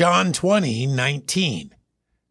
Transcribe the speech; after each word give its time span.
John 0.00 0.32
20, 0.32 0.86
19. 0.86 1.74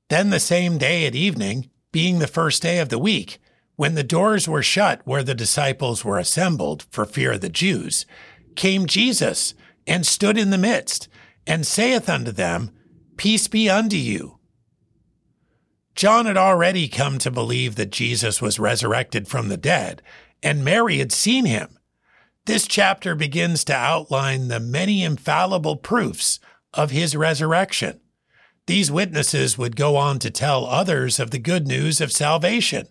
Then 0.10 0.32
the 0.32 0.40
same 0.40 0.80
day 0.80 1.06
at 1.06 1.14
evening, 1.14 1.70
being 1.92 2.18
the 2.18 2.26
first 2.26 2.64
day 2.64 2.80
of 2.80 2.90
the 2.90 2.98
week, 2.98 3.38
when 3.76 3.94
the 3.94 4.04
doors 4.04 4.48
were 4.48 4.64
shut 4.64 5.02
where 5.04 5.22
the 5.22 5.36
disciples 5.36 6.04
were 6.04 6.18
assembled 6.18 6.88
for 6.90 7.06
fear 7.06 7.34
of 7.34 7.42
the 7.42 7.48
Jews, 7.50 8.08
came 8.56 8.88
Jesus 8.88 9.54
and 9.86 10.04
stood 10.04 10.36
in 10.36 10.50
the 10.50 10.58
midst, 10.58 11.10
and 11.46 11.64
saith 11.64 12.10
unto 12.10 12.32
them, 12.32 12.72
Peace 13.18 13.48
be 13.48 13.70
unto 13.70 13.98
you. 13.98 14.40
John 15.94 16.26
had 16.26 16.38
already 16.38 16.88
come 16.88 17.20
to 17.20 17.30
believe 17.30 17.76
that 17.76 17.92
Jesus 17.92 18.42
was 18.42 18.58
resurrected 18.58 19.28
from 19.28 19.48
the 19.48 19.58
dead, 19.58 20.02
and 20.42 20.66
Mary 20.66 20.98
had 20.98 21.12
seen 21.12 21.46
him. 21.46 21.78
This 22.48 22.66
chapter 22.66 23.14
begins 23.14 23.64
to 23.66 23.76
outline 23.76 24.48
the 24.48 24.60
many 24.60 25.04
infallible 25.04 25.76
proofs 25.76 26.40
of 26.74 26.92
his 26.92 27.16
resurrection. 27.16 28.00
These 28.66 28.92
witnesses 28.92 29.58
would 29.58 29.76
go 29.76 29.96
on 29.96 30.20
to 30.20 30.30
tell 30.30 30.66
others 30.66 31.20
of 31.20 31.32
the 31.32 31.40
good 31.40 31.68
news 31.68 32.02
of 32.02 32.12
salvation, 32.12 32.88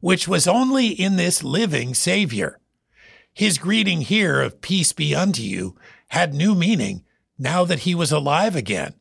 which 0.00 0.28
was 0.28 0.46
only 0.46 0.88
in 0.88 1.16
this 1.16 1.42
living 1.42 1.94
Savior. 1.94 2.60
His 3.32 3.58
greeting 3.58 4.02
here 4.02 4.40
of 4.40 4.60
peace 4.60 4.92
be 4.92 5.14
unto 5.14 5.42
you 5.42 5.76
had 6.08 6.32
new 6.32 6.54
meaning 6.54 7.04
now 7.38 7.64
that 7.64 7.80
he 7.80 7.94
was 7.94 8.12
alive 8.12 8.54
again. 8.54 8.94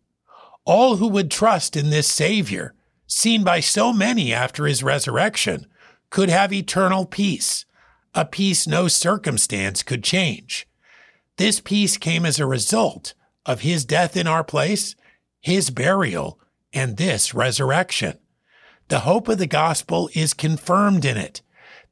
All 0.65 0.97
who 0.97 1.07
would 1.07 1.29
trust 1.29 1.75
in 1.75 1.89
this 1.89 2.07
Savior 2.07 2.73
seen 3.07 3.43
by 3.43 3.59
so 3.59 3.93
many 3.93 4.33
after 4.33 4.65
his 4.65 4.83
resurrection, 4.83 5.67
could 6.09 6.29
have 6.29 6.53
eternal 6.53 7.05
peace, 7.05 7.65
a 8.13 8.25
peace 8.25 8.67
no 8.67 8.87
circumstance 8.87 9.83
could 9.83 10.03
change. 10.03 10.67
This 11.37 11.59
peace 11.59 11.97
came 11.97 12.25
as 12.25 12.39
a 12.39 12.45
result 12.45 13.13
of 13.45 13.61
his 13.61 13.85
death 13.85 14.17
in 14.17 14.27
our 14.27 14.43
place, 14.43 14.95
his 15.39 15.69
burial, 15.69 16.39
and 16.73 16.97
this 16.97 17.33
resurrection. 17.33 18.17
The 18.87 18.99
hope 18.99 19.27
of 19.27 19.37
the 19.37 19.47
gospel 19.47 20.09
is 20.13 20.33
confirmed 20.33 21.05
in 21.05 21.17
it. 21.17 21.41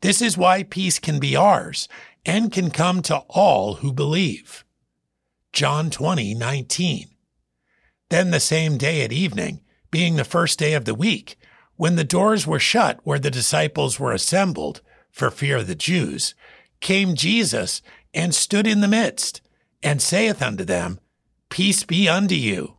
This 0.01 0.21
is 0.21 0.37
why 0.37 0.63
peace 0.63 0.99
can 0.99 1.19
be 1.19 1.35
ours 1.35 1.87
and 2.25 2.51
can 2.51 2.69
come 2.69 3.01
to 3.03 3.17
all 3.29 3.75
who 3.75 3.91
believe. 3.93 4.63
John 5.53 5.89
20, 5.89 6.33
19. 6.33 7.07
Then 8.09 8.31
the 8.31 8.39
same 8.39 8.77
day 8.77 9.03
at 9.03 9.11
evening, 9.11 9.61
being 9.91 10.15
the 10.15 10.23
first 10.23 10.59
day 10.59 10.73
of 10.73 10.85
the 10.85 10.95
week, 10.95 11.37
when 11.75 11.95
the 11.95 12.03
doors 12.03 12.45
were 12.45 12.59
shut 12.59 12.99
where 13.03 13.19
the 13.19 13.31
disciples 13.31 13.99
were 13.99 14.11
assembled 14.11 14.81
for 15.11 15.31
fear 15.31 15.57
of 15.57 15.67
the 15.67 15.75
Jews, 15.75 16.35
came 16.79 17.15
Jesus 17.15 17.81
and 18.13 18.35
stood 18.35 18.67
in 18.67 18.81
the 18.81 18.87
midst, 18.87 19.41
and 19.81 20.01
saith 20.01 20.41
unto 20.41 20.63
them, 20.63 20.99
Peace 21.53 21.83
be 21.83 22.09
unto 22.09 22.33
you. 22.33 22.73